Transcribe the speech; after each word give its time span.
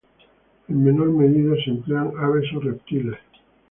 En 0.67 0.83
menor 0.83 1.11
medida 1.11 1.53
se 1.63 1.69
emplean 1.69 2.11
aves 2.17 2.51
o 2.55 2.59
reptiles. 2.59 3.19